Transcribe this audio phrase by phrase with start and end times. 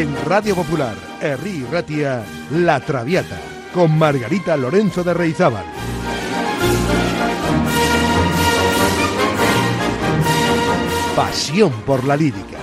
[0.00, 3.38] En Radio Popular, Herri Ratia, La Traviata,
[3.74, 5.66] con Margarita Lorenzo de Reizábal.
[11.14, 12.56] Pasión por la lírica.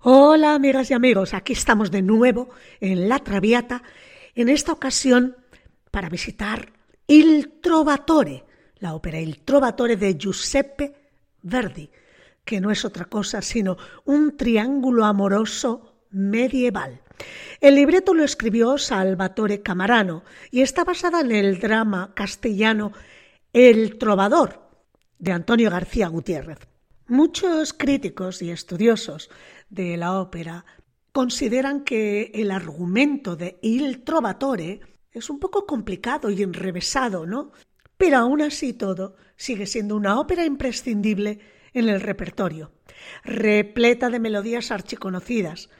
[0.00, 3.82] Hola amigas y amigos, aquí estamos de nuevo en La Traviata,
[4.34, 5.38] en esta ocasión
[5.90, 6.68] para visitar
[7.06, 8.43] Il Trovatore,
[8.78, 10.94] la ópera Il Trovatore de Giuseppe
[11.42, 11.90] Verdi,
[12.44, 17.00] que no es otra cosa sino un triángulo amoroso medieval.
[17.60, 22.92] El libreto lo escribió Salvatore Camarano y está basada en el drama castellano
[23.52, 24.68] El Trovador
[25.18, 26.58] de Antonio García Gutiérrez.
[27.06, 29.30] Muchos críticos y estudiosos
[29.68, 30.64] de la ópera
[31.12, 34.80] consideran que el argumento de Il Trovatore
[35.12, 37.52] es un poco complicado y enrevesado, ¿no?
[38.04, 41.40] Pero aún así todo sigue siendo una ópera imprescindible
[41.72, 42.70] en el repertorio,
[43.24, 45.70] repleta de melodías archiconocidas,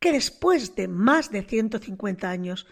[0.00, 2.66] que después de más de 150 años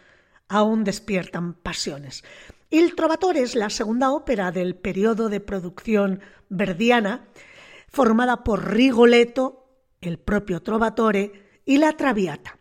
[0.49, 2.25] aún despiertan pasiones.
[2.71, 6.19] Il Trovatore es la segunda ópera del periodo de producción
[6.49, 7.29] verdiana,
[7.87, 12.58] formada por Rigoletto, el propio Trovatore y la Traviata.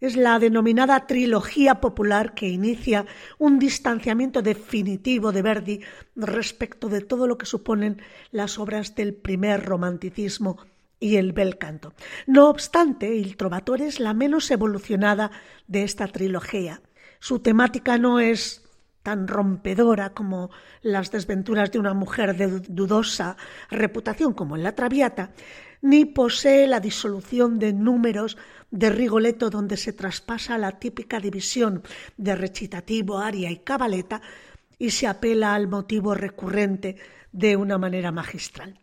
[0.00, 3.06] Es la denominada trilogía popular que inicia
[3.38, 5.80] un distanciamiento definitivo de Verdi
[6.14, 10.58] respecto de todo lo que suponen las obras del primer romanticismo
[11.00, 11.94] y el bel canto.
[12.26, 15.30] No obstante, Il Trovatore es la menos evolucionada
[15.66, 16.80] de esta trilogía.
[17.20, 18.64] Su temática no es
[19.02, 20.50] tan rompedora como
[20.82, 23.36] las desventuras de una mujer de dudosa
[23.70, 25.30] reputación como en la Traviata,
[25.80, 28.36] ni posee la disolución de números
[28.70, 31.82] de Rigoletto donde se traspasa la típica división
[32.16, 34.20] de recitativo, aria y cabaleta
[34.78, 36.96] y se apela al motivo recurrente
[37.32, 38.78] de una manera magistral.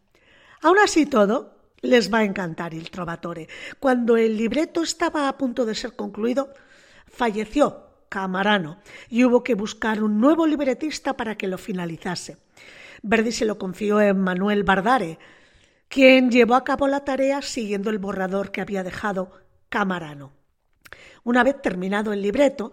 [0.61, 3.47] Aún así todo, les va a encantar el Trovatore.
[3.79, 6.53] Cuando el libreto estaba a punto de ser concluido,
[7.07, 12.37] falleció Camarano y hubo que buscar un nuevo libretista para que lo finalizase.
[13.01, 15.19] Verdi se lo confió a Manuel Bardare,
[15.87, 19.31] quien llevó a cabo la tarea siguiendo el borrador que había dejado
[19.69, 20.33] Camarano.
[21.23, 22.71] Una vez terminado el libreto,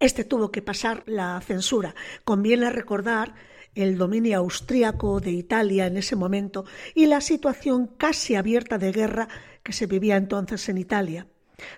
[0.00, 1.94] este tuvo que pasar la censura.
[2.24, 3.34] Conviene recordar
[3.74, 6.64] el dominio austríaco de Italia en ese momento
[6.94, 9.28] y la situación casi abierta de guerra
[9.62, 11.26] que se vivía entonces en Italia.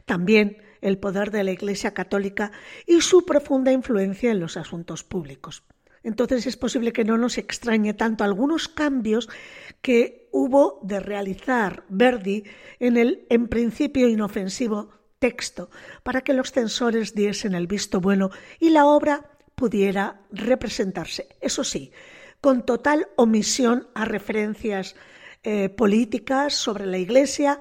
[0.04, 2.52] También el poder de la Iglesia católica
[2.86, 5.64] y su profunda influencia en los asuntos públicos.
[6.02, 9.28] Entonces es posible que no nos extrañe tanto algunos cambios
[9.80, 12.44] que hubo de realizar Verdi
[12.78, 15.70] en el en principio inofensivo texto
[16.02, 18.30] para que los censores diesen el visto bueno
[18.60, 21.28] y la obra pudiera representarse.
[21.40, 21.92] Eso sí,
[22.40, 24.94] con total omisión a referencias
[25.42, 27.60] eh, políticas sobre la Iglesia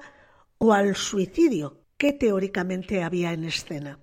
[0.58, 3.98] o al suicidio que teóricamente había en escena.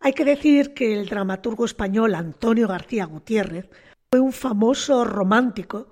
[0.00, 3.68] Hay que decir que el dramaturgo español Antonio García Gutiérrez
[4.10, 5.88] fue un famoso romántico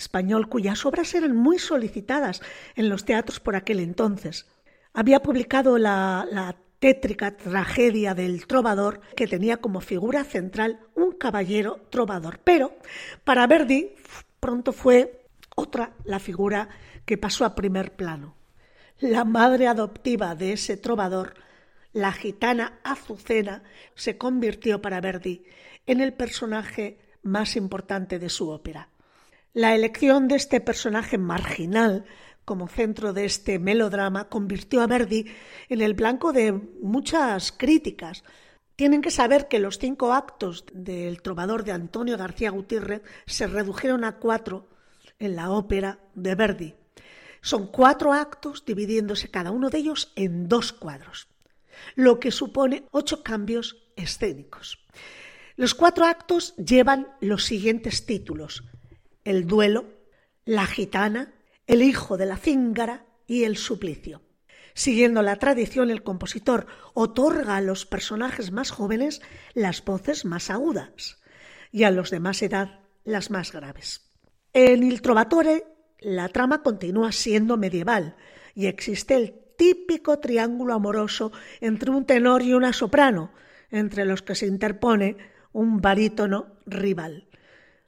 [0.00, 2.42] español cuyas obras eran muy solicitadas
[2.74, 4.46] en los teatros por aquel entonces.
[4.92, 11.80] Había publicado la, la tétrica tragedia del trovador que tenía como figura central un caballero
[11.90, 12.40] trovador.
[12.42, 12.74] Pero
[13.22, 13.94] para Verdi
[14.40, 16.70] pronto fue otra la figura
[17.04, 18.34] que pasó a primer plano.
[18.98, 21.34] La madre adoptiva de ese trovador,
[21.92, 23.62] la gitana Azucena,
[23.94, 25.44] se convirtió para Verdi
[25.86, 28.88] en el personaje más importante de su ópera.
[29.52, 32.04] La elección de este personaje marginal
[32.44, 35.26] como centro de este melodrama convirtió a Verdi
[35.68, 38.22] en el blanco de muchas críticas.
[38.76, 44.04] Tienen que saber que los cinco actos del trovador de Antonio García Gutiérrez se redujeron
[44.04, 44.68] a cuatro
[45.18, 46.74] en la ópera de Verdi.
[47.42, 51.26] Son cuatro actos dividiéndose cada uno de ellos en dos cuadros,
[51.96, 54.78] lo que supone ocho cambios escénicos.
[55.56, 58.62] Los cuatro actos llevan los siguientes títulos:
[59.24, 59.86] El duelo,
[60.44, 61.34] La gitana,
[61.66, 64.22] El hijo de la cíngara y El suplicio.
[64.74, 69.20] Siguiendo la tradición, el compositor otorga a los personajes más jóvenes
[69.54, 71.20] las voces más agudas
[71.72, 74.10] y a los de más edad las más graves.
[74.52, 75.64] En Il Trovatore
[76.00, 78.16] la trama continúa siendo medieval
[78.54, 83.32] y existe el típico triángulo amoroso entre un tenor y una soprano,
[83.70, 85.18] entre los que se interpone
[85.52, 87.28] un barítono rival.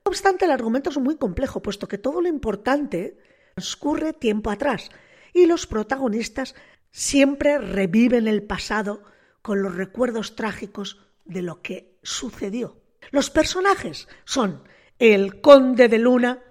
[0.05, 3.19] No obstante, el argumento es muy complejo, puesto que todo lo importante
[3.55, 4.91] transcurre tiempo atrás
[5.33, 6.55] y los protagonistas
[6.91, 9.03] siempre reviven el pasado
[9.41, 12.81] con los recuerdos trágicos de lo que sucedió.
[13.11, 14.63] Los personajes son
[14.99, 16.43] el conde de Luna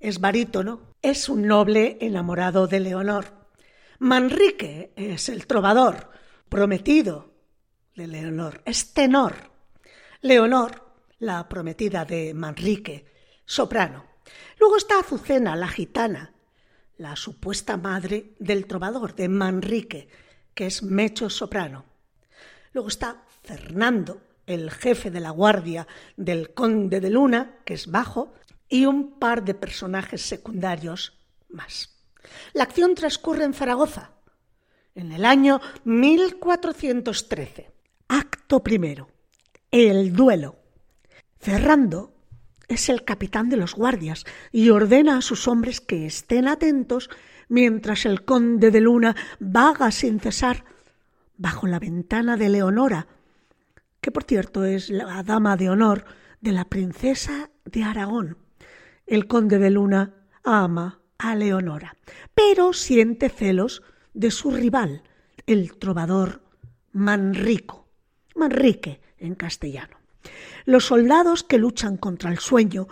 [0.00, 3.48] es barítono, es un noble enamorado de Leonor.
[3.98, 6.10] Manrique es el trovador,
[6.48, 7.34] prometido
[7.96, 9.34] de Leonor, es tenor.
[10.20, 10.87] Leonor,
[11.18, 13.06] la prometida de Manrique,
[13.44, 14.04] soprano.
[14.58, 16.34] Luego está Azucena, la gitana,
[16.96, 20.08] la supuesta madre del trovador, de Manrique,
[20.54, 21.84] que es mecho soprano.
[22.72, 25.86] Luego está Fernando, el jefe de la guardia
[26.16, 28.34] del conde de Luna, que es bajo,
[28.68, 31.18] y un par de personajes secundarios
[31.48, 31.98] más.
[32.52, 34.12] La acción transcurre en Zaragoza,
[34.94, 37.72] en el año 1413.
[38.08, 39.08] Acto primero.
[39.70, 40.57] El duelo.
[41.48, 42.12] Fernando
[42.68, 47.08] es el capitán de los guardias y ordena a sus hombres que estén atentos
[47.48, 50.66] mientras el conde de Luna vaga sin cesar
[51.38, 53.06] bajo la ventana de Leonora,
[54.02, 56.04] que por cierto es la dama de honor
[56.42, 58.36] de la princesa de Aragón.
[59.06, 61.96] El conde de Luna ama a Leonora,
[62.34, 65.02] pero siente celos de su rival,
[65.46, 66.42] el trovador
[66.92, 67.88] Manrico,
[68.34, 69.97] Manrique en castellano.
[70.64, 72.88] Los soldados que luchan contra el sueño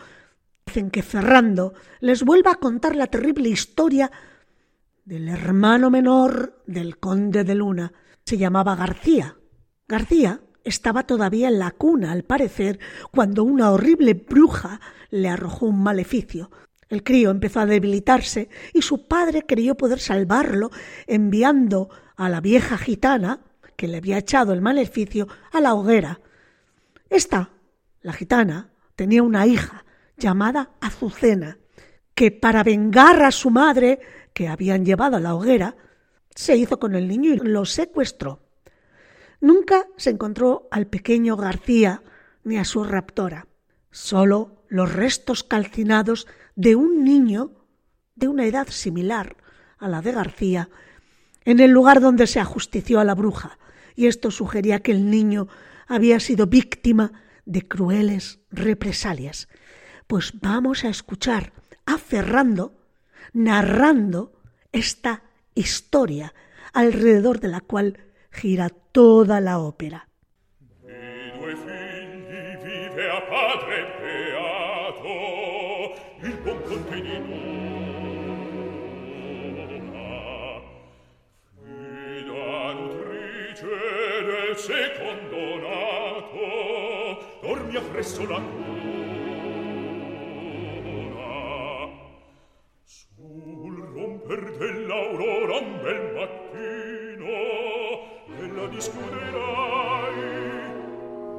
[0.67, 4.11] dicen que Ferrando les vuelva a contar la terrible historia
[5.05, 7.93] del hermano menor del conde de Luna.
[8.25, 9.37] Se llamaba García.
[9.87, 12.81] García estaba todavía en la cuna, al parecer,
[13.13, 14.81] cuando una horrible bruja
[15.11, 16.51] le arrojó un maleficio.
[16.89, 20.71] El crío empezó a debilitarse y su padre creyó poder salvarlo
[21.07, 23.41] enviando a la vieja gitana,
[23.77, 26.21] que le había echado el maleficio, a la hoguera.
[27.09, 27.51] Esta,
[28.03, 29.85] la gitana, tenía una hija
[30.17, 31.59] llamada Azucena,
[32.15, 34.01] que para vengar a su madre,
[34.33, 35.77] que habían llevado a la hoguera,
[36.35, 38.41] se hizo con el niño y lo secuestró.
[39.41, 42.03] Nunca se encontró al pequeño García
[42.45, 43.47] ni a su raptora,
[43.91, 47.53] solo los restos calcinados de un niño
[48.15, 49.37] de una edad similar
[49.79, 50.69] a la de García
[51.45, 53.59] en el lugar donde se ajustició a la bruja,
[53.95, 55.49] y esto sugería que el niño
[55.87, 57.13] había sido víctima
[57.45, 59.49] de crueles represalias.
[60.07, 61.53] Pues vamos a escuchar
[61.85, 62.75] a Ferrando
[63.33, 64.33] narrando
[64.73, 65.23] esta
[65.55, 66.35] historia
[66.73, 67.99] alrededor de la cual
[68.31, 70.09] gira toda la ópera.
[87.67, 88.75] mia presso la cura
[92.85, 97.35] sul romper dell'aurora un bel mattino
[98.39, 100.19] ella discuderai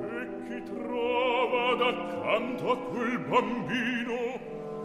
[0.02, 4.40] e chi trova d'accanto a quel bambino?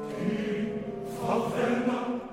[0.08, 0.72] Chi
[1.16, 2.31] fa ferma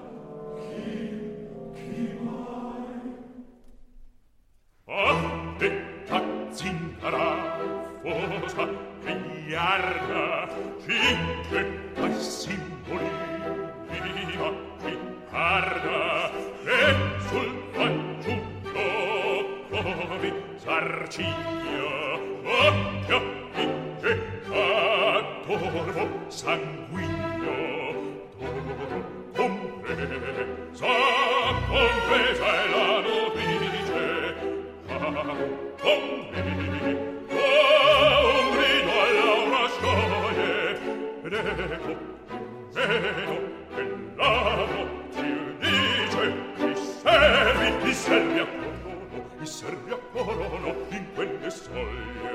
[9.50, 10.48] miliarda
[10.78, 13.10] finché ai simboli
[13.90, 14.98] viva chi
[15.32, 16.32] arda
[16.66, 16.96] e
[17.28, 18.88] sul fanciullo
[19.74, 21.90] come zarciglio
[22.44, 23.20] occhio
[23.56, 24.12] di
[24.52, 27.58] a torvo sanguigno
[28.38, 29.02] torvo
[29.34, 30.14] compresa
[31.68, 34.36] compresa è la notice
[34.90, 35.12] ah,
[35.82, 36.60] compresa
[39.78, 40.80] gioie
[41.24, 41.94] reco
[42.74, 43.38] vero
[43.76, 46.24] bellavo ti dice
[46.56, 52.34] chi servi chi servi a corono chi servi a corono in quelle soglie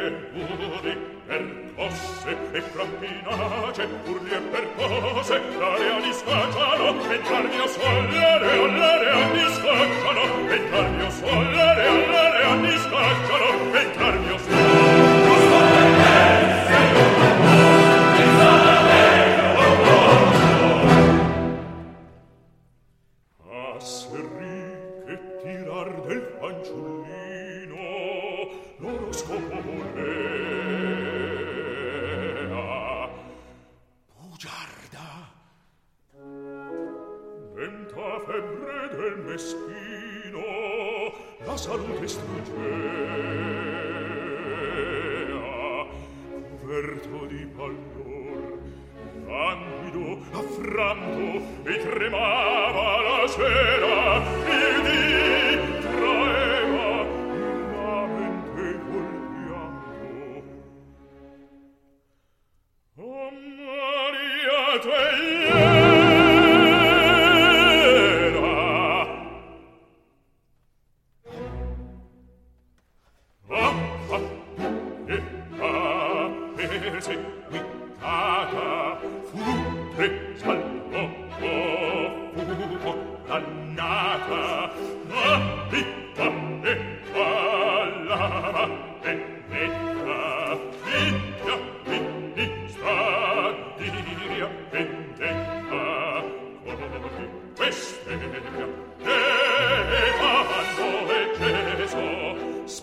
[1.26, 9.52] percosse e frappinace urli e percosse l'area di scacciano e tardi a sogliere all'area di
[9.52, 10.85] scacciano e tardi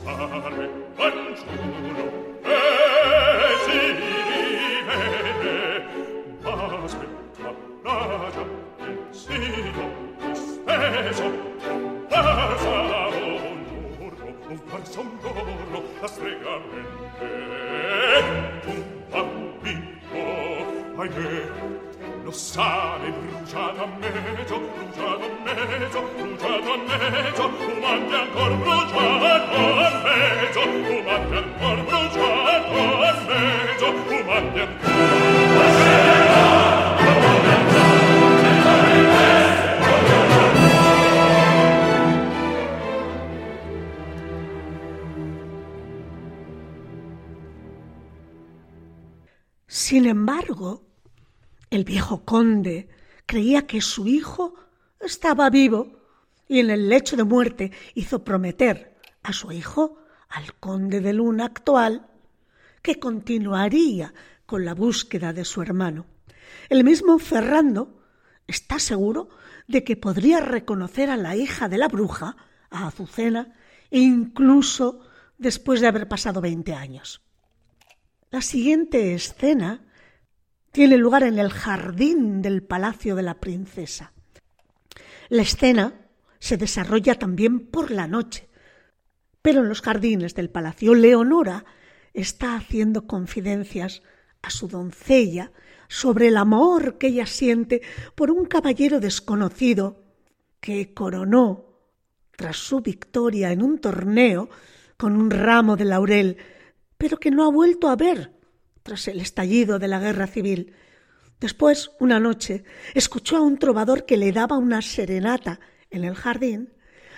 [0.04, 2.06] stare fanciullo
[2.44, 2.46] e
[3.64, 3.80] si
[4.60, 5.56] rivede
[6.84, 7.48] aspetta
[7.84, 8.46] la già
[8.80, 9.86] e si do
[10.34, 11.28] steso
[12.10, 13.60] passa un
[13.98, 18.04] giorno un parso un giorno la strega mente
[18.66, 20.52] un bambino
[20.98, 21.34] ahimè
[22.34, 30.62] sale bruciato a mezzo, bruciato a mezzo, bruciato a mezzo, fumante ancora bruciato a mezzo,
[30.62, 35.34] fumante ancora bruciato a mezzo, fumante ancora
[49.68, 50.93] Sin embargo,
[51.76, 52.88] el viejo conde
[53.26, 54.54] creía que su hijo
[55.00, 56.00] estaba vivo
[56.48, 59.98] y en el lecho de muerte hizo prometer a su hijo,
[60.30, 62.08] al conde de Luna actual,
[62.82, 64.14] que continuaría
[64.46, 66.06] con la búsqueda de su hermano.
[66.70, 68.04] El mismo Ferrando
[68.46, 69.30] está seguro
[69.68, 72.36] de que podría reconocer a la hija de la bruja,
[72.70, 73.56] a Azucena,
[73.90, 75.02] incluso
[75.38, 77.22] después de haber pasado veinte años.
[78.30, 79.82] La siguiente escena
[80.74, 84.12] tiene lugar en el jardín del palacio de la princesa.
[85.30, 85.94] La escena
[86.40, 88.50] se desarrolla también por la noche,
[89.44, 91.64] pero en los jardines del palacio Leonora
[92.12, 94.02] está haciendo confidencias
[94.42, 95.52] a su doncella
[95.90, 97.84] sobre el amor que ella siente
[98.16, 100.04] por un caballero desconocido
[100.60, 101.66] que coronó
[102.32, 104.50] tras su victoria en un torneo
[104.98, 106.38] con un ramo de laurel
[106.98, 108.33] pero que no ha vuelto a ver
[108.84, 110.74] tras el estallido de la guerra civil.
[111.40, 112.64] Después, una noche,
[112.94, 115.60] escuchó a un trovador que le daba una serenata
[115.90, 116.74] en el jardín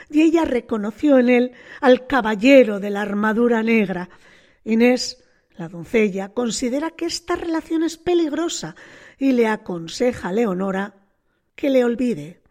[0.10, 4.10] y ella reconoció en él al caballero de la armadura negra.
[4.64, 5.24] Inés,
[5.58, 8.76] la doncella, considera que esta relación es peligrosa
[9.18, 10.96] y le aconseja a Leonora
[11.56, 12.42] que le olvide.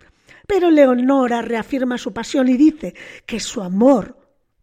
[0.47, 2.95] Pero Leonora reafirma su pasión y dice
[3.27, 4.19] que su amor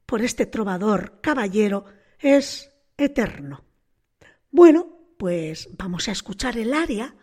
[0.05, 1.85] por este trovador caballero
[2.19, 3.63] es eterno.
[4.51, 7.15] Bueno, pues vamos a escuchar el aria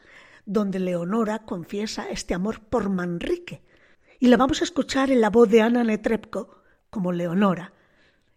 [0.46, 3.62] donde Leonora confiesa este amor por Manrique.
[4.18, 7.74] Y la vamos a escuchar en la voz de Ana Netrebko como Leonora.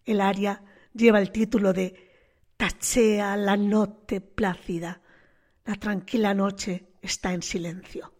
[0.04, 2.10] El aria lleva el título de
[2.58, 5.00] Tachea la noche plácida.
[5.64, 8.11] La tranquila noche está en silencio.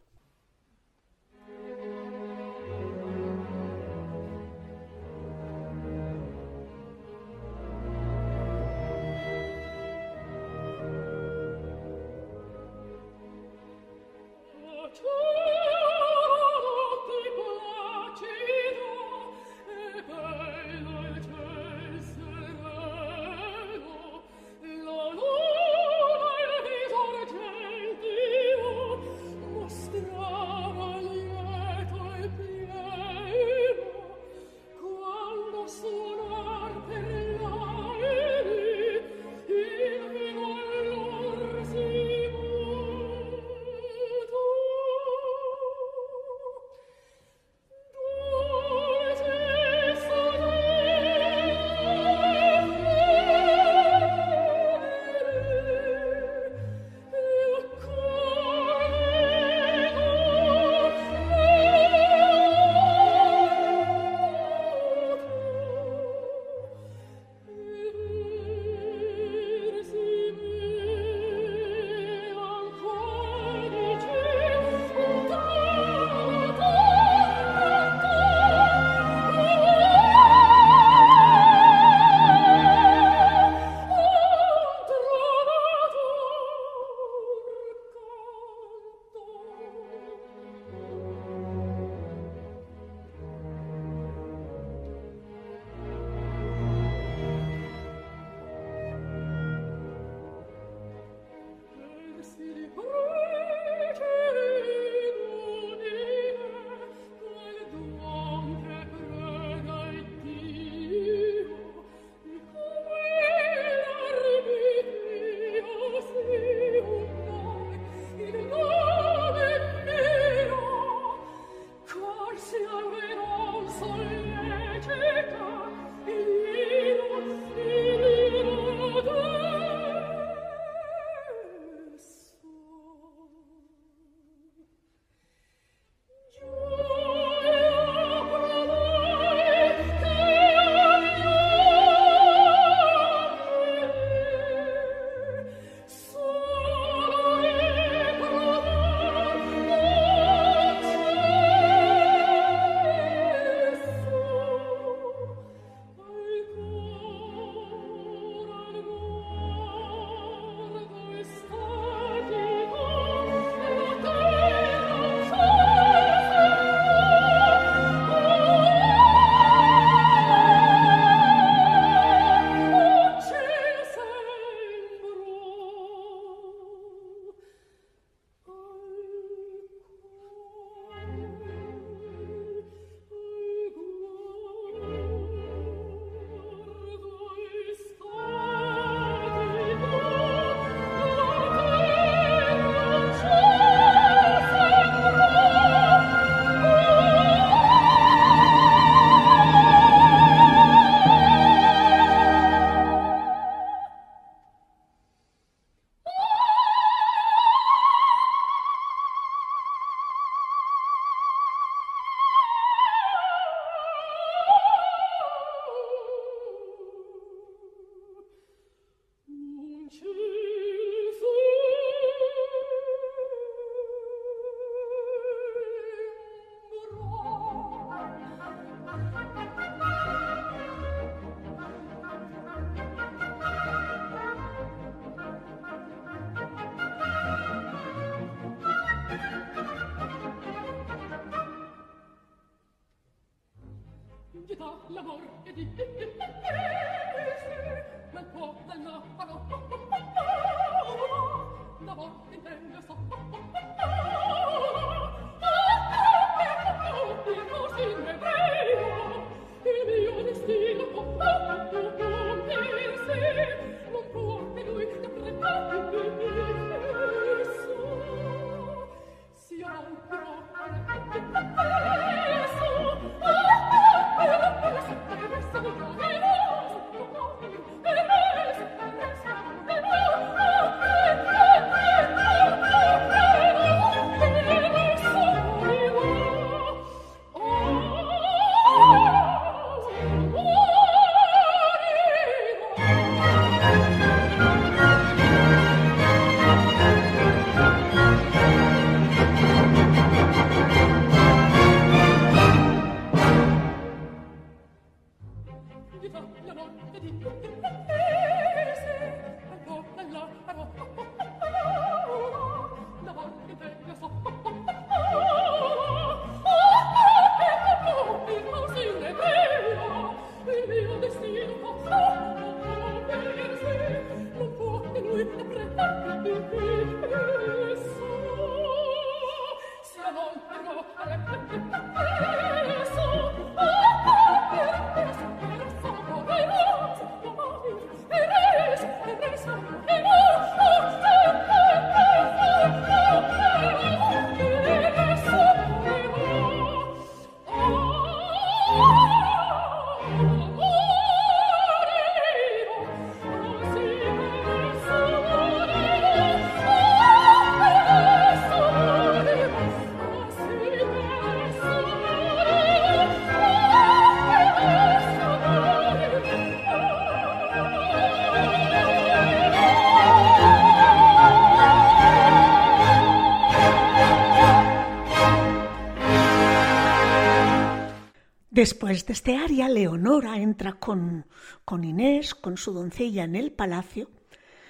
[378.62, 381.26] Después de este aria, Leonora entra con,
[381.64, 384.08] con Inés, con su doncella, en el palacio,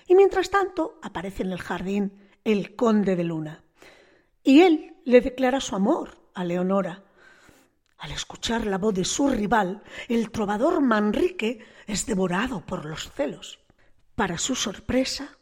[0.09, 3.65] y mientras tanto aparece en el jardín el conde de Luna.
[4.43, 7.05] Y él le declara su amor a Leonora.
[7.99, 13.59] Al escuchar la voz de su rival, el trovador Manrique es devorado por los celos.
[14.15, 15.37] Para su sorpresa,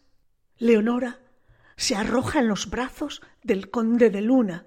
[0.58, 1.20] Leonora
[1.76, 4.66] se arroja en los brazos del conde de Luna,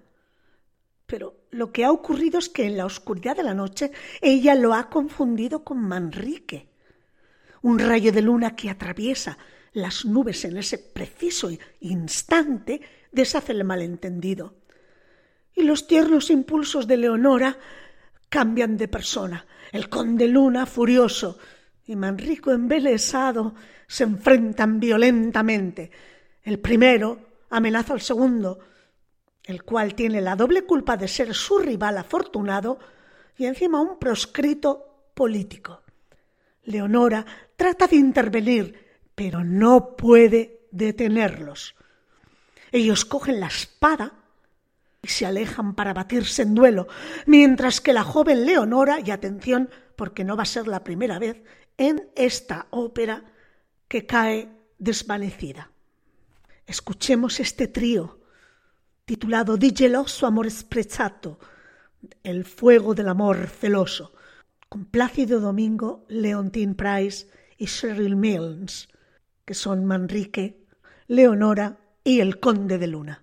[1.13, 4.73] pero lo que ha ocurrido es que en la oscuridad de la noche ella lo
[4.73, 6.69] ha confundido con Manrique.
[7.61, 9.37] Un rayo de luna que atraviesa
[9.73, 14.55] las nubes en ese preciso instante deshace el malentendido.
[15.53, 17.59] Y los tiernos impulsos de Leonora
[18.27, 19.45] cambian de persona.
[19.71, 21.37] El conde Luna, furioso,
[21.85, 23.53] y Manrico, embelesado,
[23.85, 25.91] se enfrentan violentamente.
[26.41, 27.19] El primero
[27.51, 28.72] amenaza al segundo,
[29.43, 32.79] el cual tiene la doble culpa de ser su rival afortunado
[33.37, 35.81] y encima un proscrito político.
[36.63, 37.25] Leonora
[37.55, 41.75] trata de intervenir, pero no puede detenerlos.
[42.71, 44.13] Ellos cogen la espada
[45.01, 46.87] y se alejan para batirse en duelo,
[47.25, 51.43] mientras que la joven Leonora, y atención, porque no va a ser la primera vez
[51.77, 53.25] en esta ópera,
[53.89, 55.71] que cae desvanecida.
[56.65, 58.22] Escuchemos este trío
[59.05, 61.39] titulado Di geloso amor sprezzato,
[62.23, 64.13] El fuego del amor celoso,
[64.69, 68.89] con Plácido Domingo, Leontine Price y Cheryl Mills,
[69.45, 70.65] que son Manrique,
[71.07, 73.22] Leonora y el Conde de Luna.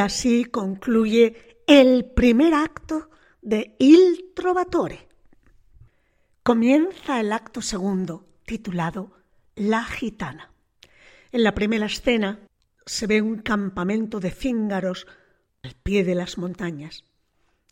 [0.00, 3.10] Así concluye el primer acto
[3.42, 5.08] de Il Trovatore.
[6.42, 9.12] Comienza el acto segundo, titulado
[9.54, 10.52] La gitana.
[11.32, 12.40] En la primera escena
[12.84, 15.06] se ve un campamento de cíngaros
[15.62, 17.04] al pie de las montañas.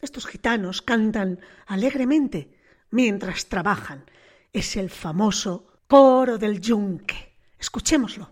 [0.01, 2.55] Estos gitanos cantan alegremente
[2.91, 4.05] mientras trabajan.
[4.53, 7.35] Es el famoso coro del yunque.
[7.59, 8.31] Escuchémoslo.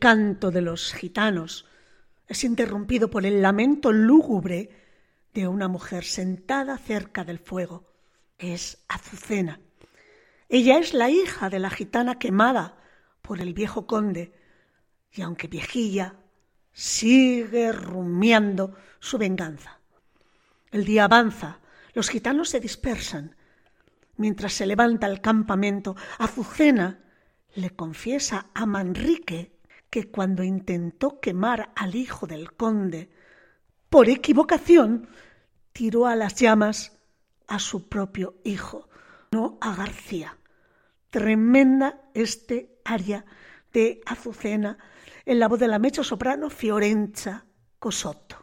[0.00, 1.66] Canto de los gitanos
[2.26, 4.70] es interrumpido por el lamento lúgubre
[5.34, 7.92] de una mujer sentada cerca del fuego.
[8.38, 9.60] Es Azucena.
[10.48, 12.78] Ella es la hija de la gitana quemada
[13.20, 14.32] por el viejo conde,
[15.12, 16.16] y aunque viejilla,
[16.72, 19.80] sigue rumiando su venganza.
[20.70, 21.60] El día avanza,
[21.92, 23.36] los gitanos se dispersan.
[24.16, 27.00] Mientras se levanta el campamento, Azucena
[27.54, 29.59] le confiesa a Manrique
[29.90, 33.10] que cuando intentó quemar al hijo del conde,
[33.88, 35.08] por equivocación,
[35.72, 36.96] tiró a las llamas
[37.48, 38.88] a su propio hijo,
[39.32, 40.38] no a García.
[41.10, 43.24] Tremenda este aria
[43.72, 44.78] de Azucena
[45.26, 47.44] en la voz de la mecho soprano Fiorenza
[47.80, 48.39] Cosotto.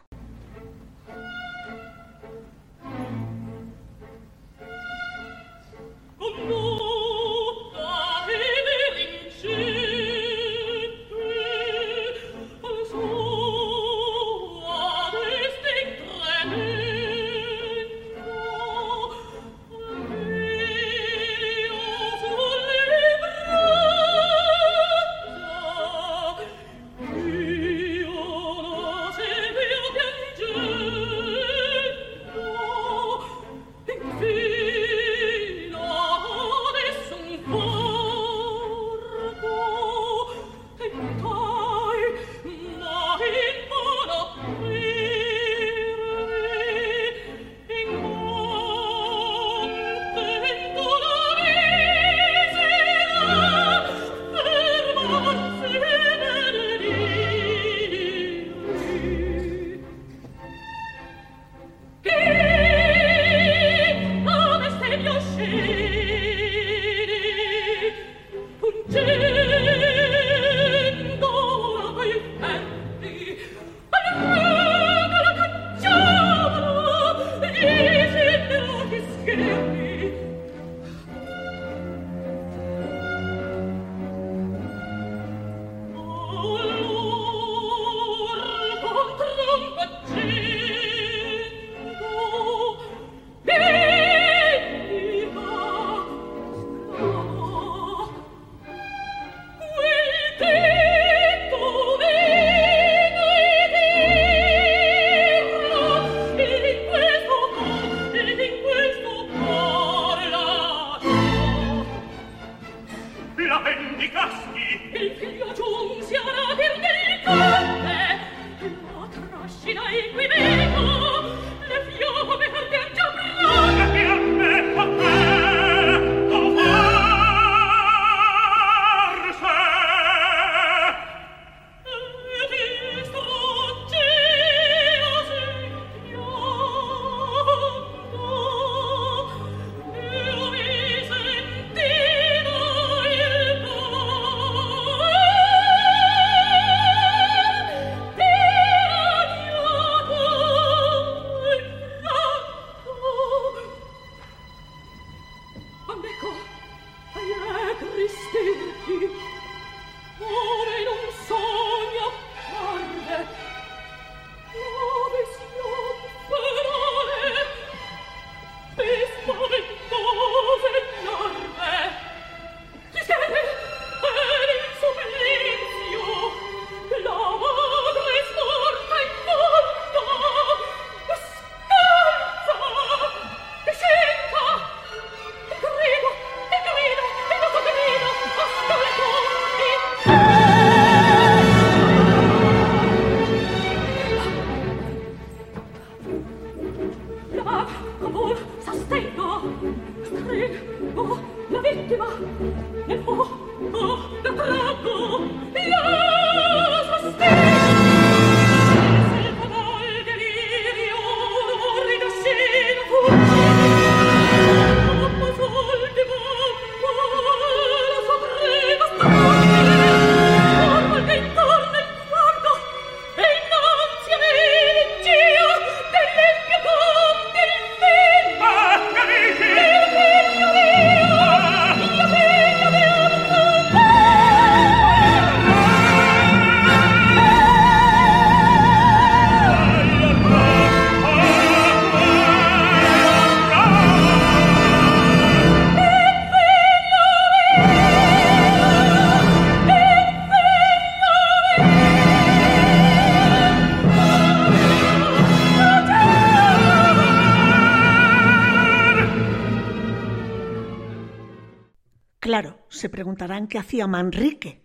[263.08, 264.60] Preguntarán qué hacía Manrique,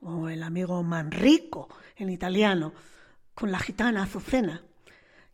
[0.00, 2.72] o el amigo Manrico en italiano,
[3.34, 4.64] con la gitana Azucena.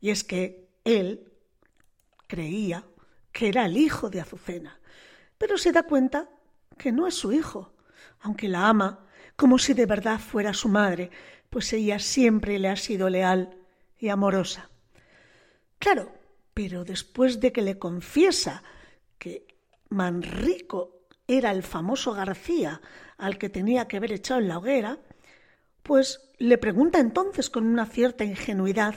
[0.01, 1.33] Y es que él
[2.27, 2.85] creía
[3.31, 4.81] que era el hijo de Azucena,
[5.39, 6.29] pero se da cuenta
[6.77, 7.73] que no es su hijo,
[8.19, 11.13] aunque la ama como si de verdad fuera su madre,
[11.51, 13.59] pues ella siempre le ha sido leal
[13.97, 14.71] y amorosa.
[15.79, 16.13] Claro,
[16.53, 18.65] pero después de que le confiesa
[19.19, 19.47] que
[19.89, 21.00] Manrico
[21.39, 22.81] era el famoso García
[23.19, 24.99] al que tenía que haber echado en la hoguera,
[25.83, 28.95] pues le pregunta entonces con una cierta ingenuidad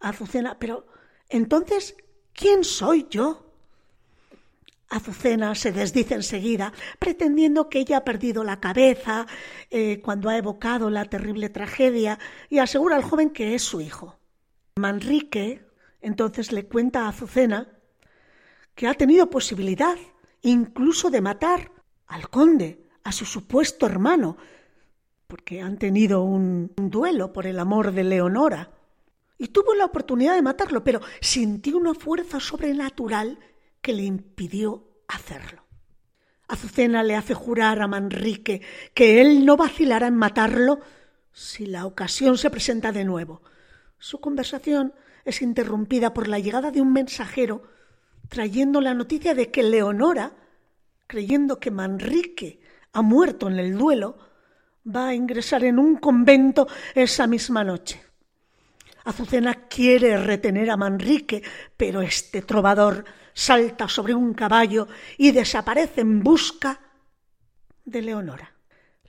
[0.00, 0.86] a Azucena, pero
[1.28, 1.96] entonces,
[2.32, 3.46] ¿quién soy yo?
[4.88, 9.26] Azucena se desdice enseguida, pretendiendo que ella ha perdido la cabeza
[9.70, 14.18] eh, cuando ha evocado la terrible tragedia y asegura al joven que es su hijo.
[14.76, 15.64] Manrique
[16.00, 17.68] entonces le cuenta a Azucena
[18.74, 19.96] que ha tenido posibilidad
[20.42, 21.72] incluso de matar
[22.06, 24.36] al conde, a su supuesto hermano,
[25.26, 28.72] porque han tenido un, duelo por el amor de Leonora.
[29.38, 33.38] Y tuvo la oportunidad de matarlo, pero sintió una fuerza sobrenatural
[33.80, 35.64] que le impidió hacerlo.
[36.48, 38.60] Azucena le hace jurar a Manrique
[38.92, 40.80] que él no vacilará en matarlo
[41.32, 43.42] si la ocasión se presenta de nuevo.
[43.98, 47.62] Su conversación es interrumpida por la llegada de un mensajero
[48.30, 50.32] trayendo la noticia de que Leonora,
[51.06, 52.60] creyendo que Manrique
[52.92, 54.16] ha muerto en el duelo,
[54.86, 58.00] va a ingresar en un convento esa misma noche.
[59.04, 61.42] Azucena quiere retener a Manrique,
[61.76, 64.86] pero este trovador salta sobre un caballo
[65.18, 66.80] y desaparece en busca
[67.84, 68.54] de Leonora.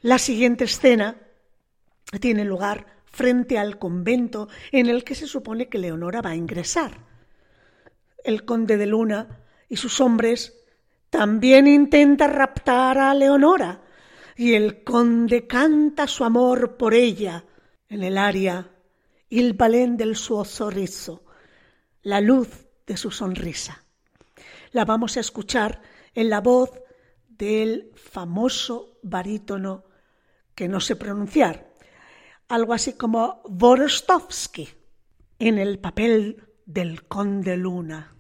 [0.02, 1.16] La siguiente escena
[2.20, 7.11] tiene lugar frente al convento en el que se supone que Leonora va a ingresar
[8.24, 10.62] el conde de Luna y sus hombres
[11.10, 13.82] también intenta raptar a Leonora
[14.36, 17.46] y el conde canta su amor por ella
[17.90, 18.70] en el aria
[19.30, 21.24] Il balén del suo sorriso,
[22.04, 23.86] la luz de su sonrisa.
[24.74, 25.82] La vamos a escuchar
[26.14, 26.72] en la voz
[27.30, 29.86] del famoso barítono
[30.54, 31.72] que no sé pronunciar,
[32.50, 34.68] algo así como Vorostovsky,
[35.40, 36.44] en el papel
[36.74, 38.14] del conde Luna.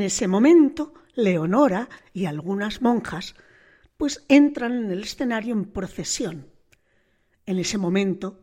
[0.00, 3.34] En ese momento, Leonora y algunas monjas
[3.98, 6.46] pues entran en el escenario en procesión.
[7.44, 8.40] En ese momento,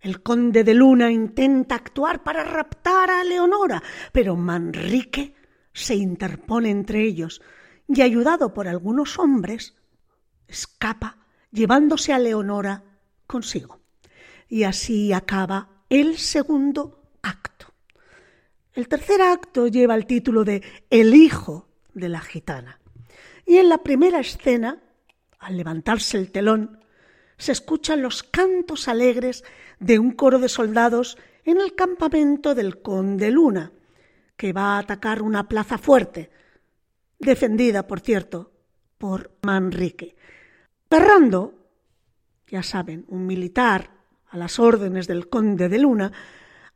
[0.00, 3.80] el conde de Luna intenta actuar para raptar a Leonora,
[4.10, 5.36] pero Manrique
[5.72, 7.40] se interpone entre ellos
[7.86, 9.76] y, ayudado por algunos hombres,
[10.48, 11.18] escapa
[11.52, 12.82] llevándose a Leonora
[13.28, 13.78] consigo.
[14.48, 17.05] Y así acaba el segundo.
[18.76, 22.78] El tercer acto lleva el título de El hijo de la gitana.
[23.46, 24.82] Y en la primera escena,
[25.38, 26.84] al levantarse el telón,
[27.38, 29.44] se escuchan los cantos alegres
[29.80, 33.72] de un coro de soldados en el campamento del conde Luna,
[34.36, 36.30] que va a atacar una plaza fuerte,
[37.18, 38.52] defendida, por cierto,
[38.98, 40.16] por Manrique.
[40.90, 41.54] Ferrando,
[42.46, 43.90] ya saben, un militar
[44.28, 46.12] a las órdenes del conde de Luna,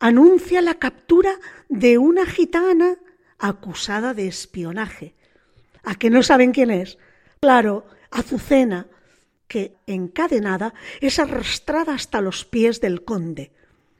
[0.01, 1.39] anuncia la captura
[1.69, 2.97] de una gitana
[3.39, 5.15] acusada de espionaje.
[5.85, 6.99] ¿A que no saben quién es?
[7.41, 8.87] Claro, Azucena,
[9.47, 13.53] que, encadenada, es arrastrada hasta los pies del conde.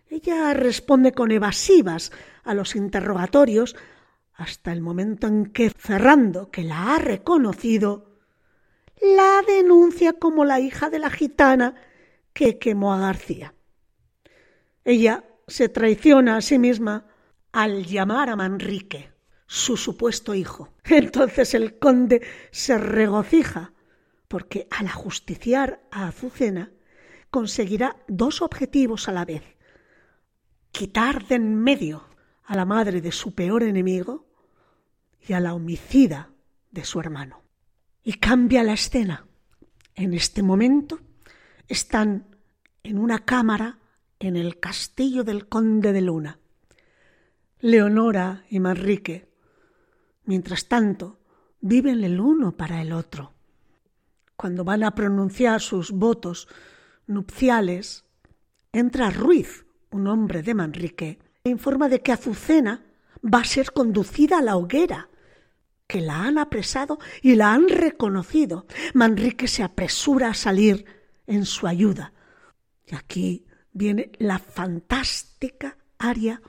[0.09, 2.13] Ella responde con evasivas
[2.45, 3.77] a los interrogatorios
[4.35, 8.17] hasta el momento en que Ferrando, que la ha reconocido,
[9.01, 11.75] la denuncia como la hija de la gitana
[12.33, 13.55] que quemó a García.
[14.85, 17.07] Ella se traiciona a sí misma
[17.53, 19.13] al llamar a Manrique
[19.47, 20.73] su supuesto hijo.
[20.85, 22.23] Entonces el conde
[22.53, 23.73] se regocija
[24.29, 26.71] porque al ajusticiar a Azucena
[27.31, 29.43] conseguirá dos objetivos a la vez.
[30.71, 32.09] Quitar de en medio
[32.45, 34.29] a la madre de su peor enemigo
[35.27, 36.31] y a la homicida
[36.71, 37.43] de su hermano.
[38.05, 39.27] Y cambia la escena.
[39.97, 41.01] En este momento
[41.67, 42.37] están
[42.85, 43.80] en una cámara
[44.21, 46.39] en el castillo del conde de Luna.
[47.59, 49.29] Leonora y Manrique,
[50.25, 51.19] mientras tanto,
[51.61, 53.33] viven el uno para el otro.
[54.37, 56.49] Cuando van a pronunciar sus votos
[57.07, 58.05] nupciales,
[58.73, 62.85] entra Ruiz, un hombre de Manrique, e informa de que Azucena
[63.23, 65.09] va a ser conducida a la hoguera,
[65.87, 68.67] que la han apresado y la han reconocido.
[68.93, 70.85] Manrique se apresura a salir
[71.27, 72.13] en su ayuda.
[72.87, 76.41] Y aquí viene la fantástica aria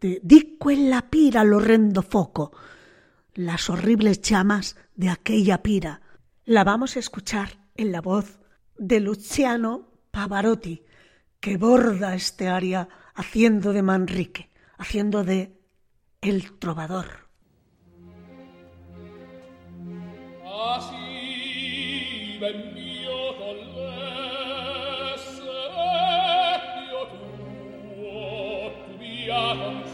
[0.00, 2.52] de Dico en la pira l'orrendo foco,
[3.34, 6.00] las horribles llamas de aquella pira.
[6.44, 8.40] La vamos a escuchar en la voz
[8.76, 10.82] de Luciano Pavarotti,
[11.40, 15.58] que borda este aria haciendo de Manrique, haciendo de
[16.20, 17.28] el trovador.
[20.74, 22.38] Así,
[29.32, 29.91] Jahren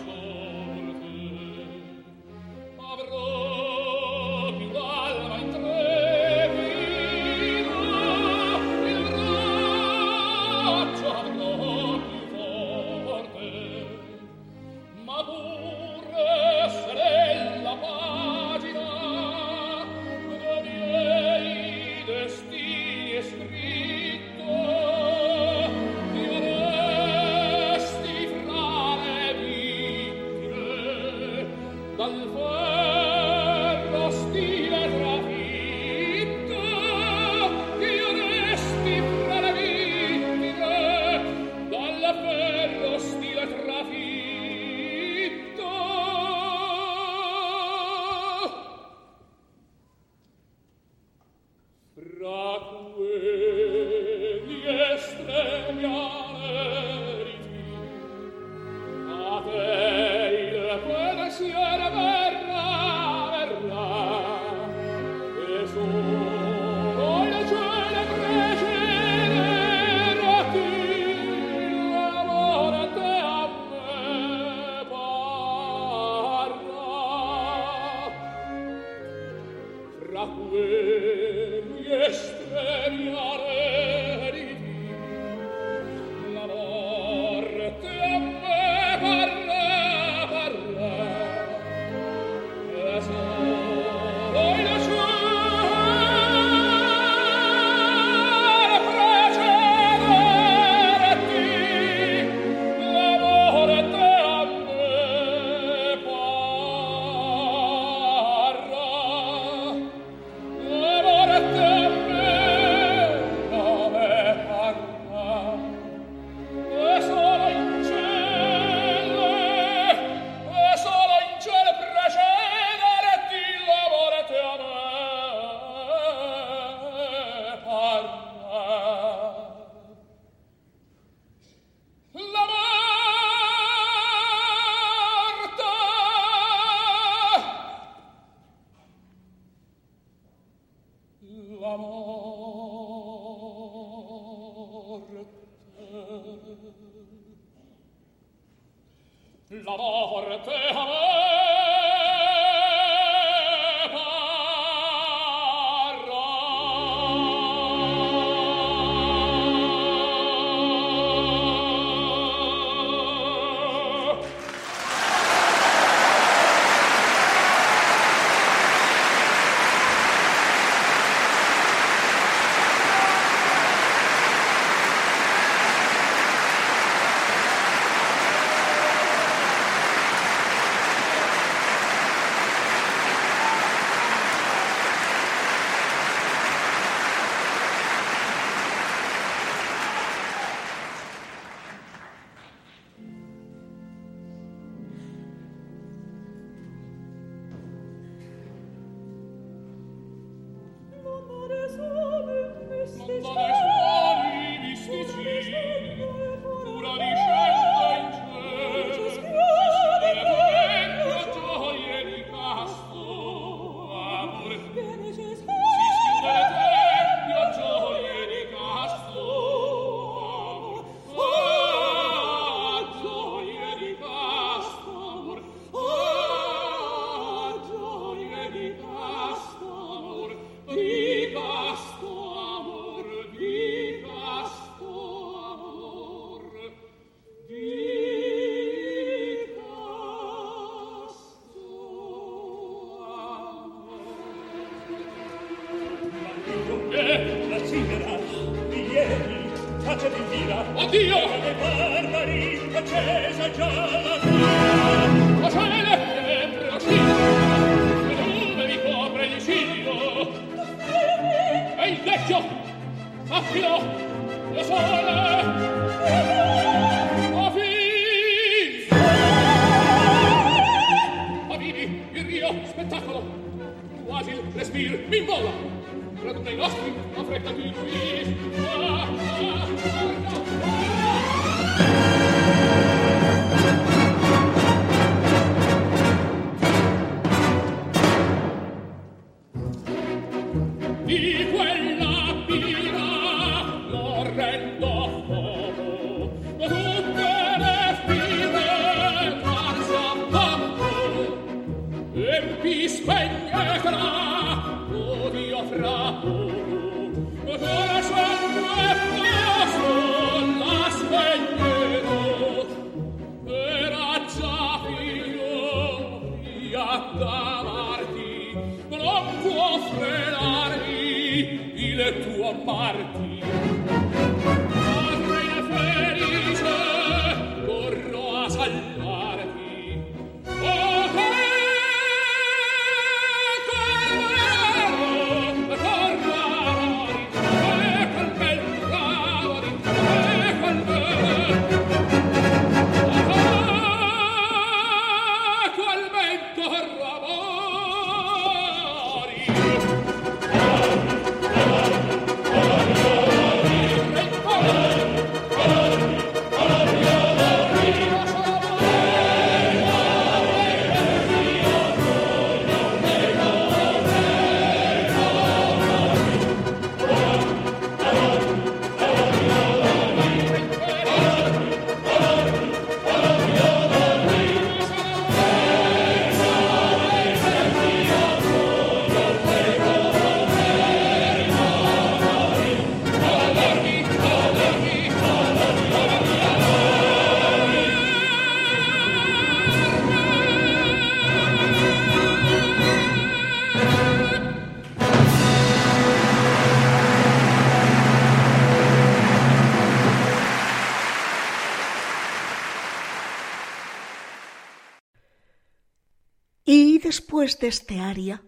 [407.48, 408.42] De este aria,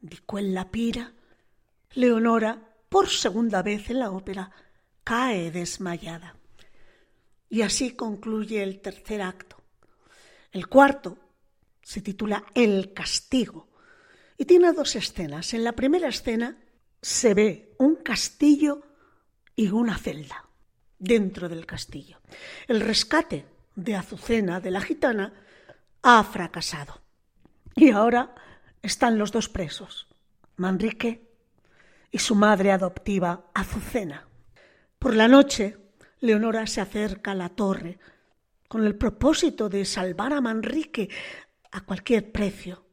[0.00, 1.12] di quella pira,
[1.92, 2.56] Leonora,
[2.88, 4.50] por segunda vez en la ópera,
[5.04, 6.36] cae desmayada.
[7.50, 9.62] Y así concluye el tercer acto.
[10.52, 11.18] El cuarto
[11.82, 13.68] se titula El castigo
[14.38, 15.52] y tiene dos escenas.
[15.52, 16.56] En la primera escena
[17.02, 18.82] se ve un castillo
[19.54, 20.48] y una celda
[20.98, 22.20] dentro del castillo.
[22.66, 25.34] El rescate de Azucena, de la gitana,
[26.02, 27.02] ha fracasado.
[27.76, 28.34] Y ahora
[28.82, 30.08] están los dos presos,
[30.56, 31.28] Manrique
[32.10, 34.26] y su madre adoptiva Azucena.
[34.98, 35.76] Por la noche,
[36.20, 37.98] Leonora se acerca a la torre
[38.68, 41.08] con el propósito de salvar a Manrique
[41.72, 42.84] a cualquier precio.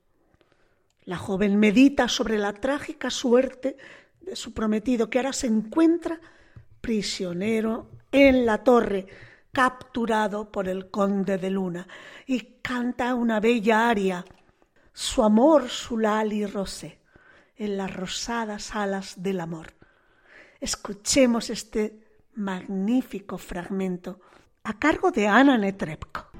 [1.03, 3.78] La joven medita sobre la trágica suerte
[4.21, 6.19] de su prometido que ahora se encuentra
[6.82, 9.07] prisionero en la torre,
[9.51, 11.88] capturado por el conde de Luna,
[12.25, 14.25] y canta una bella aria,
[14.97, 16.99] su amor, su lali rosé,
[17.55, 19.75] en las rosadas alas del amor.
[20.59, 21.99] Escuchemos este
[22.33, 24.19] magnífico fragmento
[24.63, 26.31] a cargo de Ana Netrebko.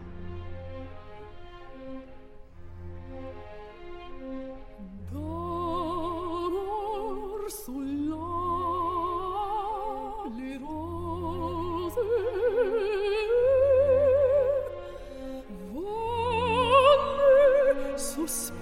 [18.28, 18.57] house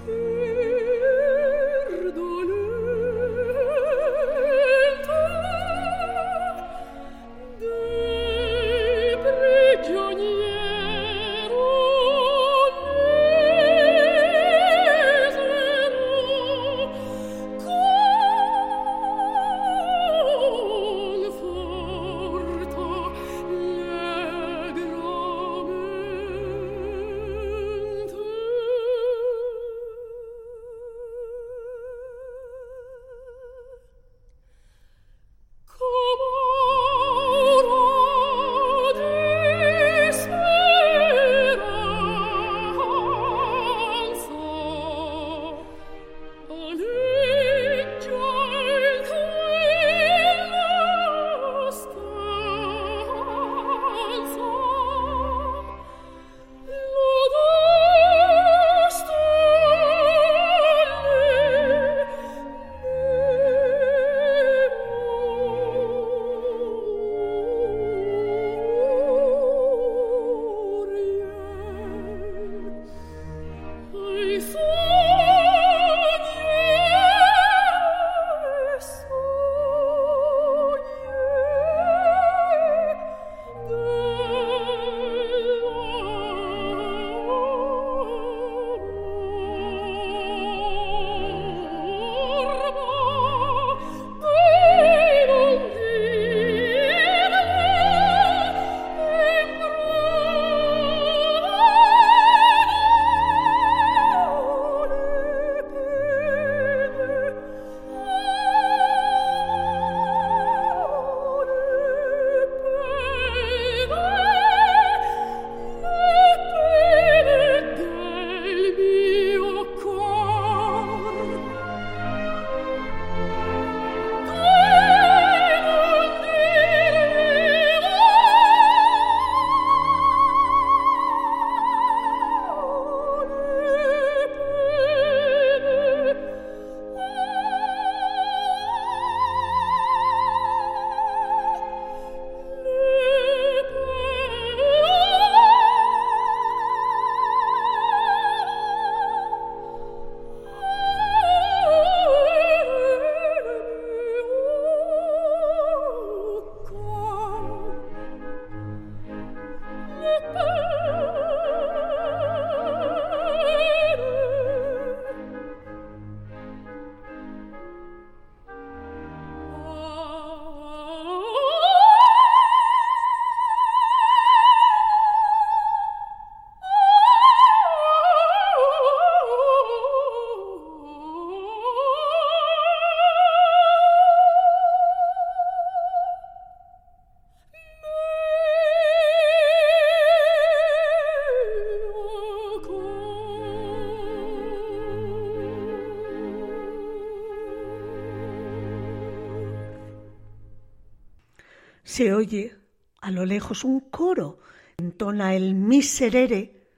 [201.96, 202.54] Se oye
[203.00, 204.38] a lo lejos un coro,
[204.76, 206.68] entona el miserere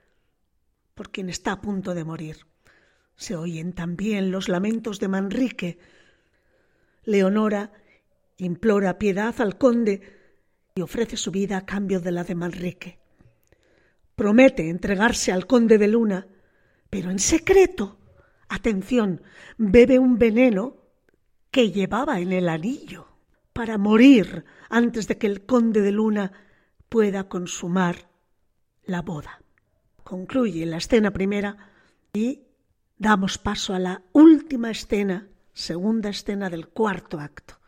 [0.95, 2.47] por quien está a punto de morir.
[3.17, 5.81] Se oyen también los lamentos de Manrique.
[7.03, 7.73] Leonora
[8.37, 10.03] implora piedad al conde
[10.77, 13.01] y ofrece su vida a cambio de la de Manrique.
[14.15, 16.29] Promete entregarse al conde de Luna,
[16.91, 17.99] pero en secreto,
[18.49, 19.23] atención,
[19.57, 20.77] bebe un veneno
[21.51, 23.08] que llevaba en el anillo
[23.59, 26.31] para morir antes de que el conde de Luna
[26.89, 28.09] pueda consumar
[28.85, 29.43] la boda.
[30.05, 31.57] Concluye la escena primera
[32.13, 32.45] y
[32.99, 37.59] damos paso a la última escena segunda escena del cuarto acto.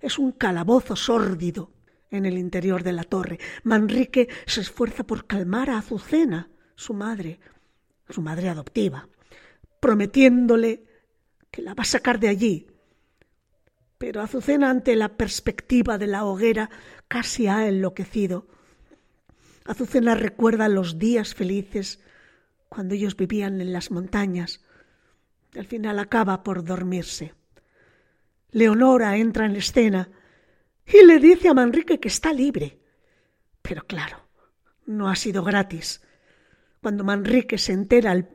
[0.00, 1.70] Es un calabozo sórdido
[2.10, 3.38] en el interior de la torre.
[3.62, 7.38] Manrique se esfuerza por calmar a Azucena, su madre,
[8.08, 9.08] su madre adoptiva,
[9.78, 10.82] prometiéndole
[11.52, 12.73] que la va a sacar de allí.
[13.98, 16.70] Pero Azucena, ante la perspectiva de la hoguera,
[17.08, 18.46] casi ha enloquecido.
[19.64, 22.00] Azucena recuerda los días felices
[22.68, 24.60] cuando ellos vivían en las montañas.
[25.56, 27.34] Al final acaba por dormirse.
[28.50, 30.10] Leonora entra en escena
[30.86, 32.78] y le dice a Manrique que está libre.
[33.62, 34.28] Pero claro,
[34.86, 36.02] no ha sido gratis.
[36.82, 38.28] Cuando Manrique se entera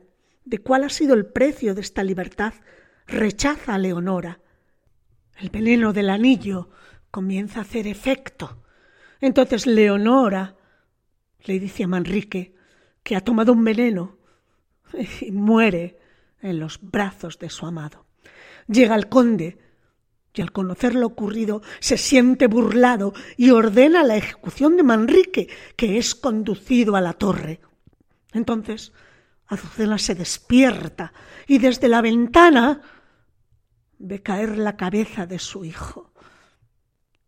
[0.44, 2.54] de cuál ha sido el precio de esta libertad,
[3.06, 4.40] rechaza a Leonora.
[5.40, 6.68] El veneno del anillo
[7.10, 8.62] comienza a hacer efecto.
[9.20, 10.54] Entonces Leonora
[11.44, 12.54] le dice a Manrique
[13.02, 14.18] que ha tomado un veneno
[15.20, 15.98] y muere
[16.42, 18.04] en los brazos de su amado.
[18.68, 19.58] Llega el conde
[20.34, 25.98] y al conocer lo ocurrido se siente burlado y ordena la ejecución de Manrique, que
[25.98, 27.60] es conducido a la torre.
[28.32, 28.92] Entonces
[29.46, 31.12] Azucena se despierta
[31.46, 32.82] y desde la ventana
[34.00, 36.12] ve caer la cabeza de su hijo.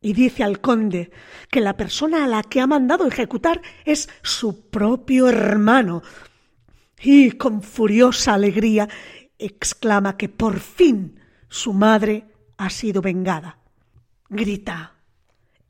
[0.01, 1.13] Y dice al conde
[1.49, 6.03] que la persona a la que ha mandado ejecutar es su propio hermano.
[7.01, 8.89] Y con furiosa alegría
[9.39, 12.25] exclama que por fin su madre
[12.57, 13.59] ha sido vengada.
[14.29, 14.95] Grita,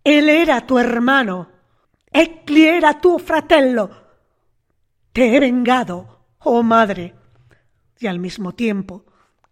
[0.05, 1.51] él era tu hermano,
[2.11, 3.91] Ecli era tu fratello.
[5.13, 7.15] Te he vengado, oh madre.
[7.99, 9.05] Y al mismo tiempo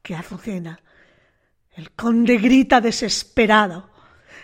[0.02, 0.80] que Azucena,
[1.72, 3.90] el conde grita desesperado,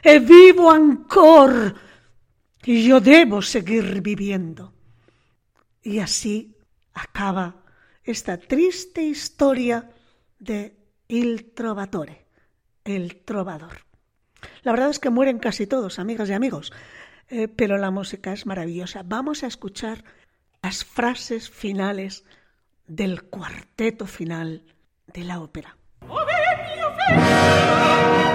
[0.02, 1.74] e vivo ancor,
[2.64, 4.72] y yo debo seguir viviendo.
[5.82, 6.56] Y así
[6.94, 7.64] acaba
[8.02, 9.90] esta triste historia
[10.38, 10.76] de
[11.08, 12.26] Il Trovatore,
[12.84, 13.84] el trovador.
[14.62, 16.72] La verdad es que mueren casi todos, amigas y amigos,
[17.28, 19.02] eh, pero la música es maravillosa.
[19.04, 20.04] Vamos a escuchar
[20.62, 22.24] las frases finales
[22.86, 24.64] del cuarteto final
[25.06, 25.76] de la ópera.
[27.08, 28.22] Yeah.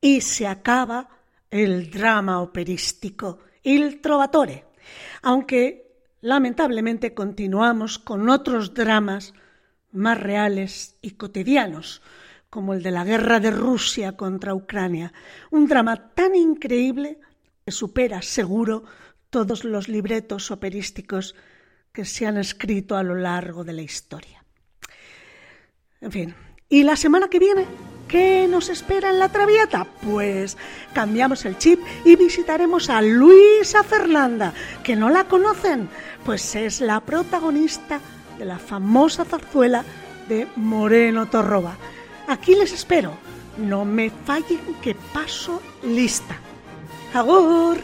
[0.00, 1.08] y se acaba
[1.50, 4.64] el drama operístico, Il Trovatore,
[5.22, 9.34] aunque lamentablemente continuamos con otros dramas
[9.92, 12.02] más reales y cotidianos,
[12.50, 15.12] como el de la guerra de Rusia contra Ucrania,
[15.50, 17.18] un drama tan increíble
[17.64, 18.84] que supera seguro
[19.30, 21.34] todos los libretos operísticos
[21.92, 24.44] que se han escrito a lo largo de la historia.
[26.00, 26.34] En fin,
[26.68, 27.66] ¿y la semana que viene?
[28.08, 29.86] ¿Qué nos espera en la Traviata?
[30.02, 30.56] Pues
[30.94, 35.90] cambiamos el chip y visitaremos a Luisa Fernanda, que no la conocen,
[36.24, 38.00] pues es la protagonista
[38.38, 39.84] de la famosa zarzuela
[40.26, 41.76] de Moreno Torroba.
[42.26, 43.12] Aquí les espero.
[43.58, 46.36] No me fallen que paso lista.
[47.12, 47.78] ¡Agur!